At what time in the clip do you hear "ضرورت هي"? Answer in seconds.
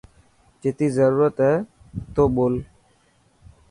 0.97-1.53